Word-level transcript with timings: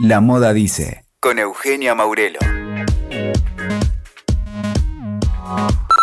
La 0.00 0.20
Moda 0.20 0.52
Dice, 0.52 1.04
con 1.18 1.40
Eugenia 1.40 1.92
Maurelo. 1.96 2.38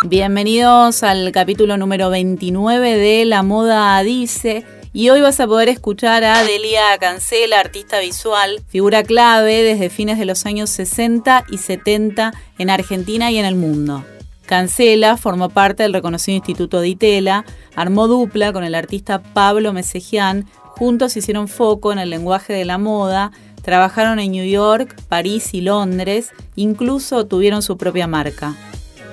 Bienvenidos 0.04 1.02
al 1.02 1.32
capítulo 1.32 1.78
número 1.78 2.10
29 2.10 2.94
de 2.94 3.24
La 3.24 3.42
Moda 3.42 3.98
Dice. 4.02 4.66
Y 4.92 5.08
hoy 5.08 5.22
vas 5.22 5.40
a 5.40 5.46
poder 5.46 5.70
escuchar 5.70 6.24
a 6.24 6.44
Delia 6.44 6.98
Cancela, 7.00 7.58
artista 7.58 7.98
visual, 8.00 8.62
figura 8.68 9.02
clave 9.02 9.62
desde 9.62 9.88
fines 9.88 10.18
de 10.18 10.26
los 10.26 10.44
años 10.44 10.68
60 10.68 11.46
y 11.48 11.56
70 11.56 12.34
en 12.58 12.68
Argentina 12.68 13.30
y 13.30 13.38
en 13.38 13.46
el 13.46 13.54
mundo. 13.54 14.04
Cancela 14.44 15.16
formó 15.16 15.48
parte 15.48 15.84
del 15.84 15.94
reconocido 15.94 16.36
Instituto 16.36 16.80
de 16.80 16.88
Itela, 16.88 17.46
armó 17.74 18.08
dupla 18.08 18.52
con 18.52 18.62
el 18.62 18.74
artista 18.74 19.22
Pablo 19.22 19.72
Mesejian, 19.72 20.46
juntos 20.76 21.16
hicieron 21.16 21.48
foco 21.48 21.92
en 21.92 21.98
el 21.98 22.10
lenguaje 22.10 22.52
de 22.52 22.66
la 22.66 22.76
moda, 22.76 23.32
trabajaron 23.66 24.18
en 24.20 24.30
New 24.30 24.46
York, 24.46 24.94
París 25.08 25.52
y 25.52 25.60
Londres, 25.60 26.30
incluso 26.54 27.26
tuvieron 27.26 27.62
su 27.62 27.76
propia 27.76 28.06
marca. 28.06 28.54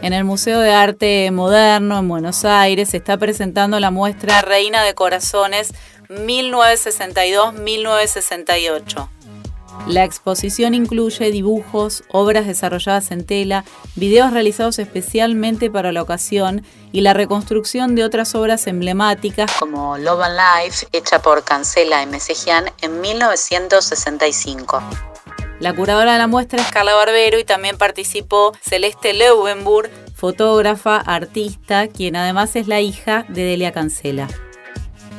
En 0.03 0.13
el 0.13 0.25
Museo 0.25 0.59
de 0.59 0.71
Arte 0.71 1.31
Moderno 1.31 1.97
en 1.97 2.07
Buenos 2.07 2.45
Aires 2.45 2.89
se 2.89 2.97
está 2.97 3.17
presentando 3.17 3.79
la 3.79 3.89
muestra 3.89 4.43
Reina 4.43 4.83
de 4.83 4.93
Corazones 4.93 5.73
1962-1968. 6.09 9.09
La 9.87 10.05
exposición 10.05 10.73
incluye 10.73 11.29
dibujos, 11.29 12.03
obras 12.09 12.47
desarrolladas 12.47 13.11
en 13.11 13.25
tela, 13.25 13.65
videos 13.95 14.31
realizados 14.31 14.79
especialmente 14.79 15.69
para 15.69 15.91
la 15.91 16.01
ocasión 16.01 16.65
y 16.93 17.01
la 17.01 17.13
reconstrucción 17.13 17.95
de 17.95 18.05
otras 18.05 18.33
obras 18.33 18.65
emblemáticas 18.67 19.51
como 19.59 19.97
Love 19.97 20.21
and 20.21 20.39
Life, 20.39 20.87
hecha 20.93 21.21
por 21.21 21.43
Cancela 21.43 22.01
y 22.01 22.05
Mesejian 22.05 22.71
en 22.81 23.01
1965. 23.01 24.81
La 25.59 25.73
curadora 25.73 26.13
de 26.13 26.19
la 26.19 26.27
muestra 26.27 26.61
es 26.61 26.71
Carla 26.71 26.93
Barbero 26.93 27.39
y 27.39 27.43
también 27.43 27.77
participó 27.77 28.53
Celeste 28.61 29.13
Leuvenburg, 29.13 29.89
fotógrafa, 30.15 30.97
artista, 30.97 31.87
quien 31.87 32.15
además 32.15 32.55
es 32.55 32.67
la 32.67 32.79
hija 32.79 33.25
de 33.29 33.43
Delia 33.43 33.71
Cancela. 33.71 34.27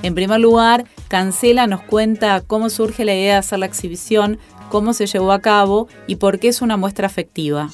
En 0.03 0.15
primer 0.15 0.41
lugar, 0.41 0.85
Cancela 1.09 1.67
nos 1.67 1.83
cuenta 1.83 2.43
cómo 2.47 2.69
surge 2.69 3.05
la 3.05 3.15
idea 3.15 3.35
de 3.35 3.39
hacer 3.39 3.59
la 3.59 3.67
exhibición, 3.67 4.39
cómo 4.71 4.93
se 4.93 5.07
llevó 5.07 5.33
a 5.33 5.41
cabo 5.41 5.89
y 6.07 6.17
por 6.17 6.39
qué 6.39 6.49
es 6.49 6.61
una 6.63 6.77
muestra 6.77 7.07
afectiva. 7.07 7.69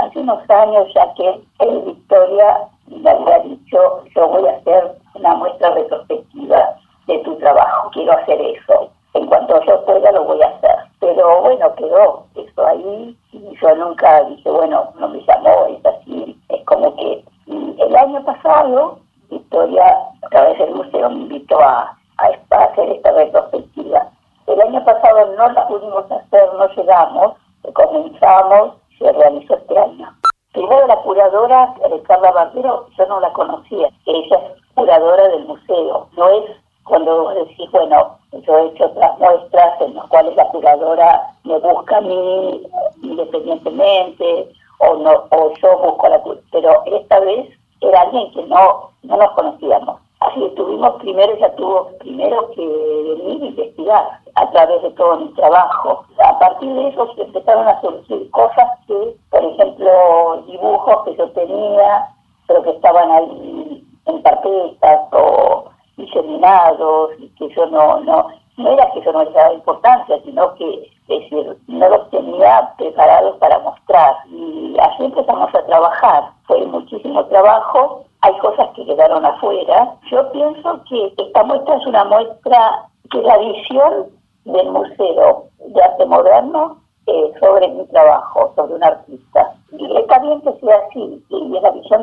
Hace 0.00 0.18
unos 0.18 0.50
años 0.50 0.88
ya 0.94 1.14
que 1.14 1.40
en 1.60 1.84
Victoria 1.84 2.56
me 2.88 3.10
había 3.10 3.38
dicho, 3.40 4.04
yo 4.14 4.28
voy 4.28 4.48
a 4.48 4.56
hacer 4.56 4.98
una 5.14 5.34
muestra 5.34 5.74
retrospectiva 5.74 6.76
de 7.06 7.18
tu 7.18 7.36
trabajo, 7.36 7.90
quiero 7.92 8.12
hacer 8.12 8.40
eso. 8.40 8.90
En 9.14 9.26
cuanto 9.26 9.60
yo 9.66 9.84
pueda 9.84 10.10
lo 10.10 10.24
voy 10.24 10.42
a 10.42 10.48
hacer. 10.48 10.76
Pero 10.98 11.42
bueno, 11.42 11.74
quedó 11.76 12.26
eso 12.34 12.66
ahí 12.66 13.16
y 13.32 13.38
yo 13.60 13.76
nunca 13.76 14.24
dije, 14.24 14.50
bueno, 14.50 14.90
no 14.98 15.08
me 15.08 15.20
llamó, 15.24 15.66
es 15.66 15.86
así. 15.86 16.36
Es 16.48 16.64
como 16.64 16.96
que 16.96 17.24
el 17.46 17.96
año 17.96 18.24
pasado 18.24 18.98
Victoria 19.34 19.84
a 20.22 20.28
través 20.30 20.58
del 20.58 20.74
museo 20.74 21.10
me 21.10 21.22
invitó 21.22 21.60
a, 21.60 21.96
hacer 22.18 22.90
esta 22.90 23.10
retrospectiva. 23.12 24.08
El 24.46 24.60
año 24.60 24.84
pasado 24.84 25.34
no 25.36 25.48
la 25.50 25.66
pudimos 25.66 26.10
hacer, 26.10 26.48
no 26.54 26.68
llegamos, 26.68 27.34
comenzamos, 27.72 28.74
se 28.98 29.12
realizó 29.12 29.56
este 29.56 29.78
año. 29.78 30.08
Primero 30.52 30.86
la 30.86 30.96
curadora, 30.98 31.74
Carla 32.06 32.30
Barbero, 32.30 32.86
yo 32.96 33.06
no 33.06 33.18
la 33.18 33.32
conocía, 33.32 33.88
ella 34.06 34.36
es 34.36 34.74
curadora 34.74 35.28
del 35.28 35.46
museo, 35.46 36.08
no 36.16 36.28
es 36.28 36.44
cuando 36.84 37.22
vos 37.22 37.34
decís, 37.34 37.68
bueno, 37.72 38.18
yo 38.32 38.58
he 38.58 38.66
hecho 38.66 38.84
otras 38.84 39.18
muestras 39.18 39.80
en 39.80 39.94
las 39.94 40.06
cuales 40.06 40.36
la 40.36 40.46
curadora 40.48 41.30
me 41.42 41.58
busca 41.58 41.96
a 41.96 42.00
mí 42.02 42.62
independientemente, 43.02 44.52
o 44.78 44.94
no 44.96 45.24
o 45.30 45.52
yo 45.60 45.78
busco 45.78 46.06
a 46.06 46.10
la 46.10 46.20
curadora, 46.20 46.46
pero 46.52 46.82
esta 46.86 47.20
vez 47.20 47.48
era 47.80 48.02
alguien 48.02 48.30
que 48.32 48.42
no, 48.44 48.90
no 49.02 49.16
nos 49.16 49.30
conocíamos. 49.32 50.00
Así 50.20 50.40
que 50.40 50.50
tuvimos 50.50 50.94
primero, 51.02 51.32
ella 51.34 51.54
tuvo 51.54 51.90
primero 51.98 52.50
que 52.52 52.66
venir 52.66 53.42
a 53.42 53.46
investigar 53.46 54.20
a 54.36 54.50
través 54.50 54.82
de 54.82 54.90
todo 54.92 55.18
mi 55.18 55.28
trabajo. 55.34 56.04
A 56.18 56.38
partir 56.38 56.72
de 56.72 56.88
eso 56.88 57.14
se 57.14 57.22
empezaron 57.22 57.68
a 57.68 57.80
surgir 57.80 58.30
cosas 58.30 58.68
que, 58.86 59.16
por 59.30 59.44
ejemplo, 59.44 60.42
dibujos 60.46 61.04
que 61.04 61.16
yo 61.16 61.28
tenía, 61.30 62.08
pero 62.46 62.62
que 62.62 62.70
estaban 62.70 63.10
ahí 63.10 63.84
en 64.06 64.22
carpetas 64.22 65.00
o 65.12 65.64
diseminados, 65.96 67.10
y 67.18 67.28
que 67.30 67.48
yo 67.54 67.66
no, 67.66 68.00
no, 68.00 68.28
no 68.56 68.70
era 68.70 68.90
que 68.92 69.02
yo 69.02 69.12
no 69.12 69.24
les 69.24 69.34
daba 69.34 69.54
importancia, 69.54 70.20
sino 70.24 70.54
que 70.54 70.90
es 71.08 71.20
decir, 71.20 71.56
no 71.68 71.88
los 71.88 72.08
tenía 72.10 72.72
preparados 72.78 73.36
para 73.36 73.58
mostrar. 73.58 74.14
Y 74.26 74.74
así 74.80 75.04
empezamos 75.04 75.54
a 75.54 75.66
trabajar. 75.66 76.30
Fue 76.46 76.64
muchísimo 76.64 77.24
trabajo, 77.26 78.04
hay 78.22 78.36
cosas 78.38 78.68
que 78.74 78.86
quedaron 78.86 79.24
afuera. 79.24 79.94
Yo 80.10 80.32
pienso 80.32 80.80
que 80.88 81.12
esta 81.18 81.44
muestra 81.44 81.76
es 81.76 81.86
una 81.86 82.04
muestra 82.04 82.88
que 83.10 83.20
la 83.20 83.36
visión 83.36 84.06
del 84.44 84.70
Museo 84.70 85.44
de 85.58 85.82
Arte 85.82 86.06
Moderno 86.06 86.78
eh, 87.06 87.32
sobre 87.38 87.68
mi 87.68 87.84
trabajo, 87.88 88.52
sobre 88.56 88.74
un 88.74 88.84
artista. 88.84 89.54
Y 89.72 89.96
está 89.96 90.18
bien 90.20 90.40
que 90.40 90.52
sea 90.54 90.76
así, 90.88 91.22
y 91.28 91.56
es 91.56 91.62
la 91.62 91.70
visión 91.70 92.02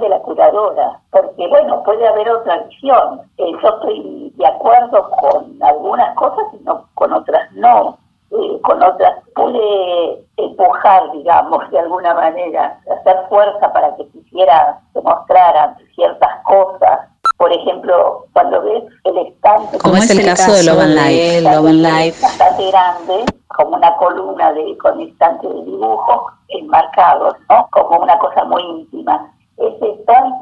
porque 1.11 1.47
bueno, 1.47 1.83
puede 1.83 2.07
haber 2.07 2.29
otra 2.29 2.57
visión. 2.63 3.21
Eh, 3.37 3.51
yo 3.61 3.69
estoy 3.69 4.33
de 4.35 4.45
acuerdo 4.47 5.09
con 5.09 5.57
algunas 5.61 6.15
cosas 6.15 6.45
y 6.53 6.63
no, 6.63 6.85
con 6.95 7.13
otras 7.13 7.51
no. 7.53 7.97
Eh, 8.31 8.61
con 8.63 8.81
otras 8.81 9.13
pude 9.35 10.23
empujar, 10.37 11.11
digamos, 11.11 11.69
de 11.69 11.79
alguna 11.79 12.13
manera, 12.13 12.79
hacer 12.89 13.17
fuerza 13.27 13.73
para 13.73 13.93
que 13.97 14.07
quisiera 14.07 14.79
se 14.93 15.01
mostraran 15.01 15.75
ciertas 15.95 16.43
cosas. 16.43 17.09
Por 17.37 17.51
ejemplo, 17.51 18.25
cuando 18.33 18.61
ves 18.61 18.83
el 19.03 19.17
estante... 19.17 19.79
Como 19.79 19.97
es 19.97 20.09
el, 20.11 20.23
caso, 20.23 20.53
de 20.53 20.63
Love 20.63 20.79
and 20.79 20.95
Life, 20.95 21.41
Love 21.41 21.67
and 21.67 21.81
Life. 21.81 22.21
Bastante 22.21 22.71
grande, 22.71 23.25
como 23.47 23.75
una 23.75 23.95
columna 23.97 24.53
de, 24.53 24.77
con 24.77 25.01
estante 25.01 25.47
de 25.47 25.63
dibujos 25.65 26.33
enmarcados, 26.49 27.35
¿no? 27.49 27.67
Como 27.71 27.99
una 27.99 28.17
cosa 28.19 28.43
muy 28.45 28.87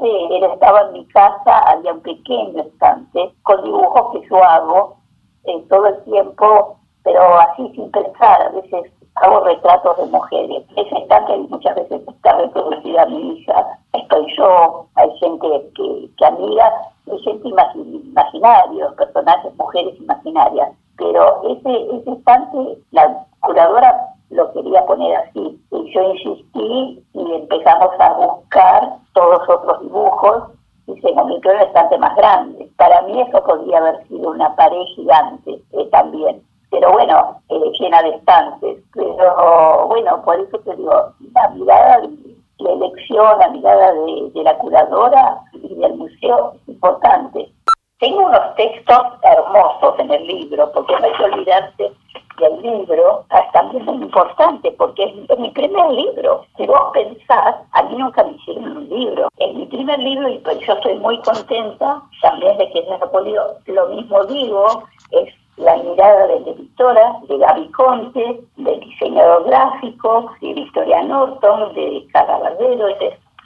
él 0.06 0.44
estaba 0.44 0.82
en 0.82 0.92
mi 0.92 1.06
casa, 1.06 1.58
había 1.70 1.92
un 1.92 2.00
pequeño 2.00 2.62
estante 2.62 3.34
con 3.42 3.62
dibujos 3.64 4.12
que 4.12 4.28
yo 4.28 4.42
hago 4.42 4.96
en 5.44 5.66
todo 5.68 5.86
el 5.86 6.04
tiempo 6.04 6.80
pero 7.02 7.38
así 7.38 7.68
sin 7.74 7.90
pensar, 7.90 8.42
a 8.42 8.48
veces 8.50 8.92
hago 9.16 9.40
retratos 9.40 9.96
de 9.98 10.06
mujeres. 10.06 10.64
Ese 10.76 10.98
estante 10.98 11.36
muchas 11.38 11.74
veces 11.76 12.02
está 12.06 12.36
reproducida 12.36 13.06
mi 13.06 13.38
hija, 13.38 13.78
estoy 13.92 14.26
yo, 14.36 14.86
hay 14.96 15.10
gente 15.18 15.48
que, 15.74 16.10
que 16.16 16.24
hay 16.24 17.18
gente 17.24 17.48
imaginaria, 17.48 18.90
personajes, 18.96 19.56
mujeres 19.56 19.98
imaginarias. 19.98 20.70
Pero 20.96 21.42
ese, 21.44 21.96
ese 21.96 22.12
estante, 22.12 22.78
la 22.90 23.24
curadora 23.40 24.14
lo 24.28 24.52
quería 24.52 24.84
poner 24.84 25.16
así. 25.16 25.58
Yo 25.92 26.02
insistí 26.12 27.04
y 27.14 27.34
empezamos 27.34 27.90
a 27.98 28.12
buscar 28.14 28.96
todos 29.14 29.48
otros 29.48 29.80
dibujos 29.82 30.44
y 30.86 31.00
se 31.00 31.14
convirtió 31.14 31.52
en 31.52 31.60
el 31.60 31.66
estante 31.66 31.98
más 31.98 32.16
grande. 32.16 32.70
Para 32.76 33.02
mí 33.02 33.20
eso 33.20 33.42
podría 33.44 33.78
haber 33.78 34.06
sido 34.08 34.30
una 34.30 34.54
pared 34.56 34.82
gigante 34.94 35.60
eh, 35.72 35.88
también 35.90 36.42
pero 36.70 36.92
bueno, 36.92 37.42
eh, 37.48 37.72
llena 37.78 38.02
de 38.02 38.10
estantes. 38.10 38.78
Pero 38.94 39.86
bueno, 39.88 40.22
por 40.24 40.38
eso 40.38 40.58
te 40.60 40.76
digo, 40.76 41.12
la 41.34 41.48
mirada, 41.50 42.02
la 42.58 42.72
elección, 42.72 43.38
la 43.38 43.48
mirada 43.48 43.92
de, 43.92 44.42
la 44.42 44.56
curadora 44.58 45.40
y 45.52 45.74
del 45.74 45.94
museo 45.94 46.52
es 46.54 46.68
importante. 46.68 47.52
Tengo 47.98 48.24
unos 48.24 48.54
textos 48.54 49.02
hermosos 49.22 49.98
en 49.98 50.10
el 50.10 50.26
libro, 50.26 50.70
porque 50.72 50.98
no 50.98 51.06
hay 51.06 51.12
que 51.12 51.24
olvidarse 51.24 51.89
el 52.64 52.78
libro 52.78 53.24
es 53.30 53.52
también 53.52 53.84
muy 53.84 53.96
importante, 53.96 54.70
porque 54.72 55.04
es, 55.04 55.38
mi 55.38 55.50
primer 55.50 55.90
libro. 55.90 56.44
Si 56.56 56.66
vos 56.66 56.90
pensás, 56.92 57.56
a 57.72 57.82
mí 57.84 57.96
nunca 57.96 58.24
me 58.24 58.32
hicieron 58.32 58.76
un 58.76 58.88
libro. 58.88 59.28
Es 59.38 59.54
mi 59.54 59.66
primer 59.66 59.98
libro 59.98 60.28
y 60.28 60.38
pues 60.38 60.58
yo 60.60 60.74
estoy 60.74 60.94
muy 60.98 61.20
contenta 61.22 62.02
también 62.22 62.56
de 62.58 62.70
que 62.70 62.82
se 62.82 62.92
haya 62.92 63.06
podido, 63.06 63.56
lo 63.66 63.86
mismo 63.88 64.24
digo, 64.24 64.84
es 65.12 65.34
la 65.56 65.76
mirada 65.76 66.26
de 66.26 66.40
la 66.40 66.50
editora, 66.50 67.16
de 67.28 67.38
Gaby 67.38 67.68
Conte, 67.72 68.40
del 68.56 68.80
diseñador 68.80 69.44
gráfico, 69.44 70.30
de 70.40 70.54
Victoria 70.54 71.02
Norton, 71.02 71.74
de 71.74 72.06
Carla 72.12 72.38
Barbero, 72.38 72.88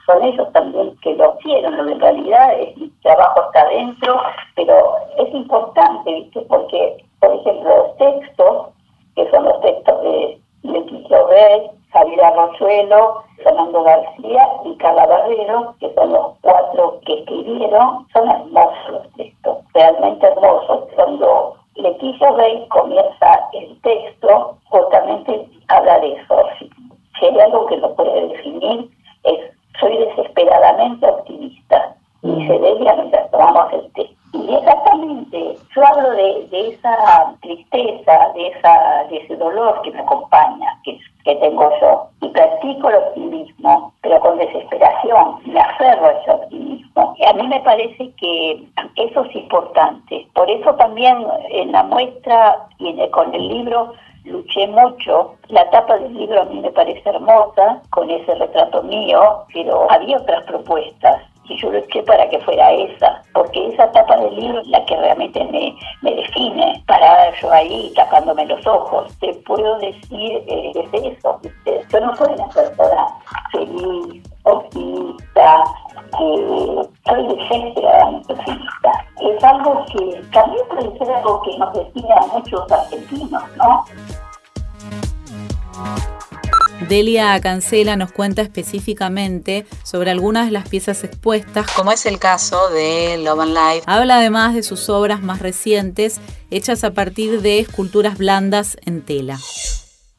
son 0.07 0.23
ellos 0.23 0.53
también 0.53 0.95
que 1.03 1.15
lo 1.15 1.37
hicieron, 1.39 1.77
lo 1.77 1.91
en 1.91 2.01
realidad 2.01 2.61
es, 2.61 2.77
mi 2.77 2.89
trabajo 3.03 3.43
está 3.47 3.63
adentro, 3.63 4.21
pero 4.55 4.97
es 5.19 5.35
importante, 5.35 6.13
¿viste? 6.13 6.41
porque, 6.43 7.05
por 7.21 7.33
ejemplo, 7.35 7.77
los 7.77 7.97
textos, 7.97 8.67
que 9.17 9.31
son 9.31 9.45
los 9.45 9.61
textos 9.61 10.03
de 10.03 10.39
Leticia 10.63 11.23
Rey, 11.29 11.71
Javier 11.93 12.25
Arrochuelo, 12.25 13.23
Fernando 13.43 13.83
García 13.83 14.49
y 14.65 14.77
Carla 14.79 15.07
Barbero, 15.07 15.75
que 15.81 15.93
son 15.95 16.13
los 16.13 16.33
cuatro 16.41 17.01
que 17.07 17.21
escribieron, 17.21 18.07
son 18.13 18.31
hermosos 18.31 18.91
los 18.91 19.13
textos, 19.15 19.59
realmente 19.75 20.27
hermosos, 20.27 20.89
dos 21.19 21.55
Leticia 21.77 22.31
Rey 22.33 22.67
comienza 22.69 23.49
el 23.53 23.81
texto 23.83 24.57
justamente 24.67 25.49
habla 25.69 25.99
de 26.01 26.13
eso. 26.13 26.43
Si, 26.59 26.71
hay 27.27 27.41
algo 27.41 27.67
que 27.67 27.77
lo 27.79 27.95
puede 27.95 28.29
definir, 28.29 28.91
es 29.25 29.51
soy 29.81 29.97
desesperadamente 29.97 31.07
optimista 31.07 31.97
y 32.23 32.47
se 32.47 32.53
debe 32.59 32.95
mientras 32.95 33.31
tomamos 33.31 33.73
el 33.73 33.93
té. 33.93 34.11
Y 34.35 34.53
exactamente, 34.53 35.57
yo 35.77 35.87
hablo 35.87 36.11
de, 36.11 36.49
esa 36.51 37.37
tristeza, 37.41 38.33
de, 38.35 38.49
esa, 38.49 39.05
de 39.09 39.19
ese 39.19 39.37
dolor 39.37 39.81
que 39.83 39.93
me 39.93 40.01
acompaña, 40.01 40.77
que, 40.83 40.99
que 41.25 41.37
tengo 41.37 41.71
yo, 41.81 42.09
y 42.21 42.29
practico 42.31 42.89
el 42.89 42.97
optimismo, 42.97 43.93
pero 44.03 44.19
con 44.19 44.37
desesperación, 44.39 45.39
me 45.45 45.61
aferro 45.61 46.07
a 46.07 46.13
ese 46.13 46.31
optimismo. 46.33 47.15
A 47.25 47.33
mí 47.33 47.47
me 47.47 47.61
parece 47.61 48.11
que 48.17 48.67
eso 48.97 49.25
es 49.25 49.37
importante. 49.37 50.27
Por 50.35 50.51
eso 50.51 50.75
también 50.75 51.17
en 51.51 51.71
la 51.71 51.85
muestra 51.85 52.57
y 52.79 53.09
con 53.11 53.33
el 53.33 53.49
libro 53.49 53.93
luché 54.25 54.67
mucho. 54.67 55.35
La 55.49 55.71
tapa 55.71 55.97
del 55.99 56.13
libro 56.13 56.43
a 56.43 56.47
mí 56.47 56.61
me 56.61 56.73
parece 56.73 57.09
hermosa, 57.09 57.81
con 57.91 58.11
ese 58.11 58.35
retrato 58.35 58.83
mío, 58.83 59.45
pero 59.53 59.91
había 59.93 60.17
otras 60.17 60.45
propuestas 60.45 61.23
y 61.49 61.61
yo 61.61 61.71
luché 61.71 62.03
para 62.03 62.29
que 62.29 62.39
fuera 62.41 62.73
esa, 62.73 63.23
porque 63.33 63.69
esa 63.69 63.91
tapa 63.93 64.17
del 64.17 64.37
libro 64.37 64.61
es 64.61 64.67
la 64.69 64.85
que 64.87 64.97
realmente 64.97 65.45
me, 65.45 65.77
me 66.03 66.15
define, 66.15 66.83
para 66.87 67.31
yo 67.41 67.53
ahí 67.53 67.93
tapándome 67.95 68.47
los 68.47 68.67
ojos. 68.67 69.13
Te 69.19 69.33
puedo 69.47 69.79
decir, 69.79 70.43
eh, 70.47 70.73
es 70.75 71.19
eso, 71.19 71.41
yo 71.91 72.01
no 72.01 72.17
soy 72.17 72.33
una 72.33 72.49
persona 72.49 73.07
feliz, 73.53 74.23
optimista, 74.45 75.65
que 76.19 76.89
soy 77.07 77.37
desesperadamente 77.37 78.33
optimista. 78.33 79.05
Es 79.21 79.45
algo 79.45 79.85
que 79.87 80.23
también 80.33 80.67
puede 80.69 80.99
ser 80.99 81.11
algo 81.15 81.43
que 81.43 81.59
nos 81.59 81.73
define 81.73 82.13
a 82.13 82.27
muchos 82.33 82.73
argentinos, 82.73 83.43
¿no? 83.57 83.85
Delia 86.89 87.41
Cancela 87.41 87.97
nos 87.97 88.13
cuenta 88.13 88.43
específicamente 88.43 89.65
sobre 89.85 90.11
algunas 90.11 90.47
de 90.47 90.53
las 90.53 90.69
piezas 90.69 91.03
expuestas, 91.03 91.71
como 91.73 91.93
es 91.93 92.05
el 92.05 92.19
caso 92.19 92.69
de 92.71 93.19
Love 93.25 93.41
and 93.41 93.55
Life. 93.55 93.85
Habla 93.87 94.19
además 94.19 94.55
de 94.55 94.63
sus 94.63 94.91
obras 94.91 95.23
más 95.23 95.41
recientes, 95.41 96.21
hechas 96.51 96.85
a 96.85 96.93
partir 96.93 97.41
de 97.41 97.61
esculturas 97.61 98.19
blandas 98.19 98.77
en 98.85 99.03
tela. 99.05 99.39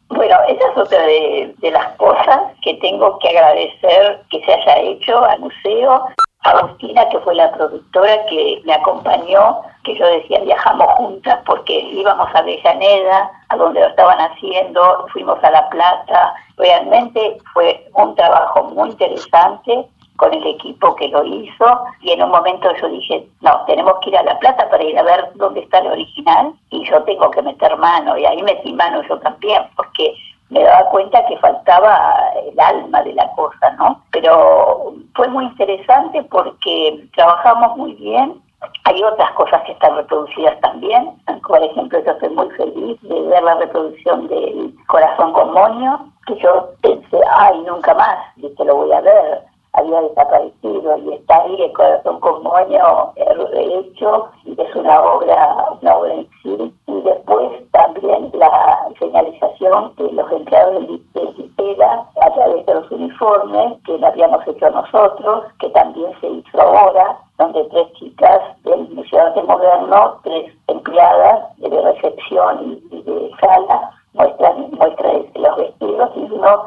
Bueno, 0.09 0.37
esa 0.47 0.71
es 0.71 0.77
otra 0.77 1.05
de, 1.05 1.55
las 1.71 1.95
cosas 1.97 2.39
que 2.63 2.75
tengo 2.75 3.19
que 3.19 3.29
agradecer 3.29 4.21
que 4.31 4.43
se 4.43 4.53
haya 4.53 4.79
hecho 4.79 5.23
al 5.23 5.39
museo. 5.39 6.05
Agustina, 6.45 7.09
que 7.09 7.19
fue 7.19 7.33
la 7.35 7.51
productora 7.51 8.25
que 8.27 8.61
me 8.65 8.73
acompañó, 8.73 9.61
que 9.83 9.95
yo 9.97 10.05
decía 10.05 10.39
viajamos 10.41 10.87
juntas 10.93 11.39
porque 11.45 11.73
íbamos 11.91 12.27
a 12.33 12.39
Avellaneda, 12.39 13.31
a 13.49 13.55
donde 13.55 13.79
lo 13.79 13.87
estaban 13.87 14.19
haciendo, 14.19 15.07
fuimos 15.11 15.43
a 15.43 15.49
La 15.49 15.67
Plata. 15.69 16.35
Realmente 16.57 17.37
fue 17.53 17.87
un 17.93 18.13
trabajo 18.15 18.63
muy 18.75 18.89
interesante 18.89 19.87
con 20.17 20.33
el 20.33 20.45
equipo 20.47 20.95
que 20.95 21.09
lo 21.09 21.25
hizo 21.25 21.79
y 22.01 22.11
en 22.11 22.21
un 22.21 22.29
momento 22.29 22.69
yo 22.79 22.89
dije, 22.89 23.27
no, 23.41 23.63
tenemos 23.65 23.95
que 24.01 24.11
ir 24.11 24.17
a 24.17 24.23
La 24.23 24.37
Plata 24.39 24.69
para 24.69 24.83
ir 24.83 24.97
a 24.97 25.03
ver 25.03 25.31
dónde 25.35 25.61
está 25.61 25.79
el 25.79 25.87
original 25.87 26.53
y 26.69 26.87
yo 26.89 27.01
tengo 27.03 27.31
que 27.31 27.41
meter 27.41 27.75
mano 27.77 28.17
y 28.17 28.25
ahí 28.25 28.41
metí 28.43 28.71
mano 28.71 29.01
yo 29.09 29.17
también 29.19 29.63
porque 29.75 30.15
me 30.55 30.63
daba 30.63 30.89
cuenta 30.89 31.25
que 31.25 31.37
faltaba 31.37 32.31
el 32.45 32.57
alma 32.57 33.03
de 33.03 33.13
la 33.13 33.29
cosa, 33.33 33.71
¿no? 33.71 34.01
Pero 34.11 34.93
fue 35.13 35.27
muy 35.27 35.45
interesante 35.45 36.23
porque 36.31 37.07
trabajamos 37.13 37.75
muy 37.75 37.93
bien. 37.95 38.41
Hay 38.85 39.03
otras 39.03 39.31
cosas 39.33 39.61
que 39.63 39.73
están 39.73 39.97
reproducidas 39.97 40.57
también. 40.61 41.11
Por 41.45 41.61
ejemplo, 41.61 41.99
yo 42.03 42.11
estoy 42.11 42.29
muy 42.29 42.49
feliz 42.51 42.97
de 43.01 43.21
ver 43.21 43.43
la 43.43 43.55
reproducción 43.55 44.27
del 44.29 44.73
Corazón 44.87 45.33
con 45.33 45.53
Moño, 45.53 46.09
que 46.25 46.37
yo 46.37 46.69
pensé, 46.81 47.19
ay, 47.37 47.59
nunca 47.67 47.93
más, 47.93 48.17
y 48.37 48.49
que 48.55 48.63
lo 48.63 48.77
voy 48.77 48.93
a 48.93 49.01
ver 49.01 49.43
había 49.73 50.01
desaparecido 50.03 50.97
y 50.99 51.15
está 51.15 51.35
ahí 51.41 51.61
el 51.61 51.73
corazón 51.73 52.17
con 52.21 52.43
moño 52.43 53.11
hecho 53.53 54.29
es 54.45 54.75
una 54.75 55.01
obra 55.01 55.65
una 55.81 55.97
obra 55.97 56.13
en 56.13 56.29
sí 56.41 56.57
y 56.57 56.74
después 57.05 57.71
también 57.71 58.31
la 58.33 58.79
señalización 58.99 59.93
de 59.95 60.11
los 60.11 60.31
empleados 60.31 60.87
de 61.13 61.23
Litera 61.37 62.05
a 62.21 62.31
través 62.31 62.65
de 62.65 62.73
los 62.73 62.91
uniformes 62.91 63.77
que 63.85 63.97
lo 63.97 64.07
habíamos 64.07 64.45
hecho 64.47 64.69
nosotros 64.71 65.45
que 65.59 65.69
también 65.69 66.11
se 66.19 66.27
hizo 66.27 66.61
ahora 66.61 67.17
donde 67.37 67.63
tres 67.65 67.93
chicas 67.93 68.41
del 68.63 68.89
Museo 68.89 69.33
de 69.33 69.43
Moderno 69.43 70.19
tres 70.23 70.51
empleadas 70.67 71.57
de 71.57 71.81
recepción 71.81 72.81
y, 72.91 73.01
de 73.03 73.31
sala 73.39 73.91
muestran 74.13 74.71
muestran 74.71 75.25
los 75.35 75.57
vestidos 75.57 76.09
y 76.15 76.19
uno 76.31 76.65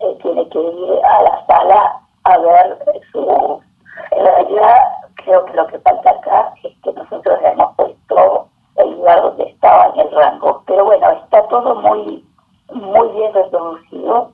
eh, 0.00 0.18
tiene 0.22 0.48
que 0.48 0.58
ir 0.58 1.04
a 1.04 1.22
la 1.22 1.46
sala 1.46 2.00
a 2.24 2.38
ver 2.38 2.78
su... 3.12 3.62
En 4.10 4.24
realidad 4.24 4.78
creo 5.24 5.44
que 5.46 5.54
lo 5.54 5.66
que 5.68 5.78
falta 5.78 6.10
acá 6.10 6.54
es 6.62 6.72
que 6.82 6.92
nosotros 6.92 7.38
hemos 7.42 7.74
puesto 7.76 8.48
el 8.76 8.90
lugar 8.92 9.22
donde 9.22 9.44
estaba 9.44 9.86
en 9.94 10.00
el 10.00 10.10
rango. 10.12 10.62
Pero 10.66 10.84
bueno, 10.84 11.10
está 11.10 11.46
todo 11.48 11.74
muy, 11.76 12.24
muy 12.72 13.08
bien 13.10 13.32
reproducido. 13.32 14.30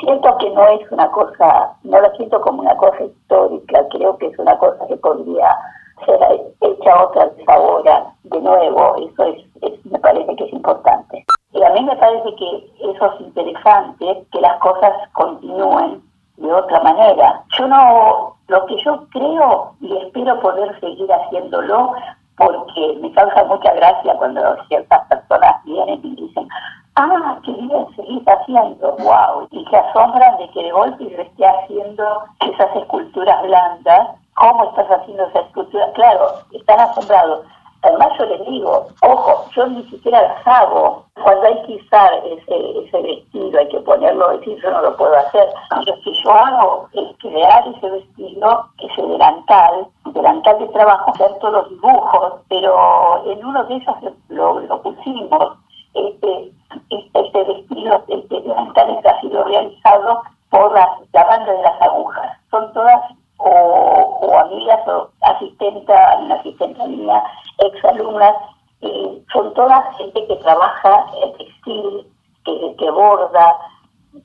Siento 0.00 0.36
que 0.38 0.50
no 0.50 0.66
es 0.68 0.90
una 0.90 1.10
cosa, 1.10 1.72
no 1.82 2.00
lo 2.00 2.10
siento 2.16 2.40
como 2.40 2.62
una 2.62 2.76
cosa 2.76 3.04
histórica, 3.04 3.86
creo 3.90 4.16
que 4.18 4.26
es 4.26 4.38
una 4.38 4.56
cosa 4.58 4.86
que 4.86 4.96
podría 4.96 5.56
ser 6.04 6.18
hecha 6.60 7.04
otra 7.04 7.26
vez 7.26 7.48
ahora 7.48 8.06
de 8.24 8.40
nuevo. 8.40 8.96
Eso 8.96 9.24
es, 9.62 9.84
me 9.86 9.98
parece 9.98 10.34
que 10.36 10.44
es 10.44 10.52
importante. 10.52 11.24
Y 11.52 11.62
a 11.62 11.70
mí 11.70 11.82
me 11.82 11.96
parece 11.96 12.34
que 12.36 12.70
eso 12.90 13.12
es 13.14 13.20
interesante, 13.20 14.24
que 14.32 14.40
las 14.40 14.58
cosas 14.60 14.92
continúen 15.28 16.02
de 16.36 16.52
otra 16.52 16.80
manera. 16.80 17.42
Yo 17.58 17.68
no, 17.68 18.36
lo 18.48 18.66
que 18.66 18.76
yo 18.84 19.06
creo 19.10 19.74
y 19.80 19.96
espero 19.96 20.40
poder 20.40 20.78
seguir 20.80 21.10
haciéndolo 21.12 21.94
porque 22.36 22.98
me 23.00 23.12
causa 23.12 23.44
mucha 23.44 23.72
gracia 23.74 24.14
cuando 24.16 24.40
ciertas 24.68 25.06
personas 25.08 25.64
vienen 25.64 26.00
y 26.04 26.14
dicen, 26.14 26.48
ah, 26.94 27.36
qué 27.44 27.52
bien 27.52 27.86
seguís 27.96 28.22
haciendo, 28.26 28.96
wow, 28.98 29.48
y 29.50 29.64
se 29.66 29.76
asombran 29.76 30.36
de 30.38 30.48
que 30.50 30.62
de 30.62 30.70
golpe 30.70 31.20
esté 31.20 31.46
haciendo 31.46 32.22
esas 32.40 32.76
esculturas 32.76 33.42
blandas, 33.42 34.08
¿cómo 34.34 34.70
estás 34.70 34.86
haciendo 34.88 35.24
esa 35.26 35.40
escultura? 35.40 35.92
Claro, 35.94 36.34
están 36.52 36.78
asombrados. 36.78 37.44
Además 37.82 38.08
yo 38.18 38.26
les 38.26 38.46
digo, 38.46 38.86
ojo, 39.02 39.44
yo 39.54 39.66
ni 39.68 39.82
siquiera 39.84 40.20
las 40.22 40.46
hago. 40.46 41.04
Cuando 41.22 41.46
hay 41.46 41.62
que 41.62 41.76
usar 41.76 42.12
ese, 42.24 42.78
ese 42.80 43.02
vestido, 43.02 43.58
hay 43.58 43.68
que 43.68 43.80
ponerlo, 43.80 44.36
decir, 44.38 44.58
yo 44.62 44.70
no 44.70 44.82
lo 44.82 44.96
puedo 44.96 45.16
hacer. 45.16 45.48
Lo 45.86 45.94
que 46.02 46.12
yo 46.24 46.32
hago 46.32 46.88
es 46.92 47.16
crear 47.18 47.68
ese 47.68 47.90
vestido, 47.90 48.66
ese 48.78 49.02
delantal, 49.02 49.86
delantal 50.06 50.58
de 50.58 50.68
trabajo, 50.68 51.10
hacer 51.12 51.38
todos 51.38 51.54
los 51.54 51.70
dibujos, 51.70 52.32
pero 52.48 53.22
en 53.26 53.44
uno 53.44 53.64
de 53.64 53.74
ellos 53.76 53.96
lo, 54.28 54.60
lo 54.60 54.82
pusimos. 54.82 55.58
Este, 55.94 56.52
este, 56.90 57.44
vestido, 57.44 58.04
este 58.08 58.40
delantal 58.40 58.90
está 58.90 59.20
sido 59.20 59.44
realizado 59.44 60.22
por 60.50 60.72
la, 60.72 60.98
la 61.12 61.24
banda 61.24 61.52
de 61.52 61.62
las 61.62 61.82
agujas. 61.82 62.38
Son 62.50 62.72
todas 62.72 63.00
o, 63.38 63.48
o 63.48 64.38
amigas 64.38 64.80
o 64.88 65.08
asistenta, 65.22 66.18
una 66.20 66.34
asistenta 66.36 66.84
mía, 66.86 67.22
exalumnas, 67.58 68.34
y 68.80 69.22
son 69.32 69.52
todas 69.54 69.96
gente 69.96 70.26
que 70.26 70.36
trabaja 70.36 71.06
en 71.22 71.32
textil, 71.36 72.06
que, 72.44 72.76
que 72.78 72.90
borda. 72.90 73.56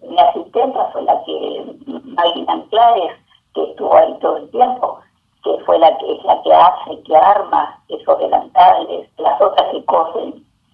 Mi 0.01 0.17
asistenta 0.19 0.85
fue 0.91 1.03
la 1.03 1.23
que, 1.23 1.75
Maggie 2.05 2.45
Anclares, 2.47 3.13
que 3.53 3.63
estuvo 3.63 3.95
ahí 3.95 4.17
todo 4.19 4.37
el 4.37 4.49
tiempo, 4.51 4.99
que 5.43 5.57
fue 5.65 5.77
la 5.79 5.95
que 5.97 6.13
es 6.13 6.23
la 6.23 6.41
que 6.41 6.53
hace, 6.53 7.03
que 7.03 7.15
arma 7.15 7.79
esos 7.89 8.17
delantales, 8.19 9.09
las 9.17 9.41
otras 9.41 9.71
que 9.71 9.85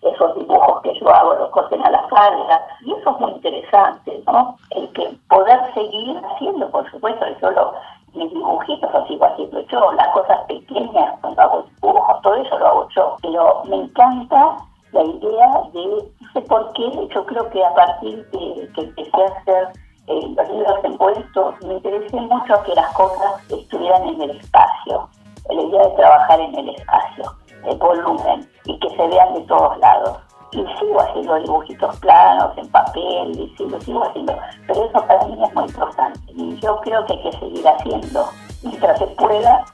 esos 0.02 0.36
dibujos 0.36 0.82
que 0.82 0.94
yo 1.00 1.10
hago, 1.14 1.34
los 1.36 1.50
cosen 1.52 1.84
a 1.86 1.92
la 1.92 2.08
falda, 2.08 2.62
y 2.86 2.94
eso 2.94 3.10
es 3.10 3.20
muy 3.20 3.32
interesante, 3.32 4.24
¿no? 4.26 4.56
El 4.72 4.92
que 4.94 5.10
poder 5.30 5.60
seguir 5.74 6.22
haciendo, 6.26 6.70
por 6.72 6.90
supuesto, 6.90 7.26
yo 7.42 7.52
lo, 7.52 7.74
mis 8.14 8.32
dibujitos 8.34 8.92
los 8.94 9.08
sigo 9.08 9.26
haciendo 9.26 9.62
yo, 9.62 9.92
las 9.94 10.08
cosas 10.10 10.40
pequeñas 10.48 11.20
cuando 11.22 11.42
hago 11.42 11.66
dibujos, 11.82 12.22
todo 12.22 12.36
eso 12.36 12.58
lo 12.58 12.68
hago 12.68 12.88
yo. 12.96 13.16
Pero 13.22 13.64
me 13.66 13.76
encanta 13.76 14.58
la 14.92 15.04
idea 15.04 15.62
de, 15.74 15.86
no 16.20 16.32
sé 16.34 16.42
por 16.42 16.72
qué, 16.74 17.08
yo 17.14 17.26
creo 17.26 17.50
que 17.50 17.64
a 17.64 17.74
partir 17.74 18.26
de 18.32 18.70
que 18.74 18.82
empecé 18.82 19.24
a 19.24 19.40
hacer 19.40 19.70
eh, 20.08 20.34
los 20.36 20.50
libros 20.50 20.84
envueltos, 20.84 21.56
me 21.66 21.76
interesé 21.76 22.16
mucho 22.16 22.64
que 22.64 22.74
las 22.74 22.92
cosas 22.94 23.52
estuvieran 23.52 24.08
en 24.08 24.22
el 24.22 24.32
espacio, 24.32 25.08
la 25.50 25.62
idea 25.62 25.84
de 25.84 25.96
trabajar 25.96 26.40
en 26.40 26.56
el 26.56 26.70
espacio, 26.70 27.24
el 27.66 27.78
volumen, 27.78 28.50
y 28.66 28.80
que 28.80 28.90
se 28.90 29.08
vean 29.08 29.34
de 29.34 29.42
todos 29.42 29.78
lados 29.80 30.20
y 30.52 30.58
sigo 30.80 31.00
haciendo 31.00 31.36
dibujitos 31.36 31.96
planos 31.98 32.58
en 32.58 32.68
papel 32.70 33.40
y 33.40 33.56
sigo, 33.56 33.80
sigo 33.82 34.04
haciendo, 34.04 34.36
pero 34.68 34.86
eso 34.86 35.06
para 35.08 35.26
mí 35.28 35.38
es 35.44 35.54
muy 35.54 35.64
importante 35.66 36.20
y 36.36 36.56
yo 36.60 36.80
creo 36.82 37.06
que 37.06 37.14
hay 37.14 37.24
que 37.24 37.32
seguir 37.38 37.68
haciendo 37.68 38.26
mientras 38.64 38.98
se 38.98 39.08
pueda. 39.08 39.66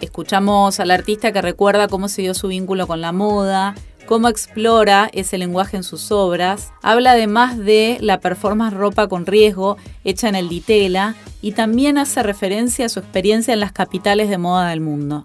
Escuchamos 0.00 0.80
al 0.80 0.90
artista 0.90 1.32
que 1.32 1.40
recuerda 1.40 1.88
cómo 1.88 2.08
se 2.08 2.22
dio 2.22 2.34
su 2.34 2.48
vínculo 2.48 2.86
con 2.86 3.00
la 3.00 3.12
moda, 3.12 3.74
cómo 4.06 4.28
explora 4.28 5.08
ese 5.12 5.36
lenguaje 5.36 5.76
en 5.76 5.82
sus 5.82 6.10
obras. 6.12 6.72
Habla 6.82 7.12
además 7.12 7.58
de 7.58 7.98
la 8.00 8.20
performance 8.20 8.74
ropa 8.74 9.08
con 9.08 9.26
riesgo 9.26 9.76
hecha 10.04 10.28
en 10.28 10.36
el 10.36 10.48
Ditela 10.48 11.14
y 11.42 11.52
también 11.52 11.98
hace 11.98 12.22
referencia 12.22 12.86
a 12.86 12.88
su 12.88 13.00
experiencia 13.00 13.52
en 13.52 13.60
las 13.60 13.72
capitales 13.72 14.30
de 14.30 14.38
moda 14.38 14.70
del 14.70 14.80
mundo. 14.80 15.24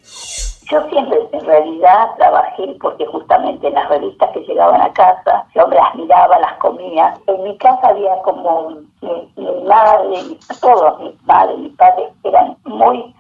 Yo 0.70 0.88
siempre 0.90 1.20
en 1.34 1.46
realidad 1.46 2.10
trabajé 2.18 2.76
porque 2.82 3.06
justamente 3.06 3.68
en 3.68 3.74
las 3.74 3.90
revistas 3.90 4.30
que 4.32 4.40
llegaban 4.42 4.82
a 4.82 4.92
casa, 4.94 5.46
yo 5.54 5.68
las 5.68 5.96
miraba, 5.96 6.40
las 6.40 6.54
comía. 6.60 7.14
En 7.28 7.44
mi 7.44 7.58
casa 7.58 7.90
había 7.90 8.16
como 8.24 8.70
mi, 9.02 9.64
madre, 9.68 10.38
todos 10.62 11.00
mis 11.02 11.24
madres, 11.24 11.58
mis 11.60 11.76
padres 11.76 12.10
eran 12.24 12.56
muy, 12.66 13.14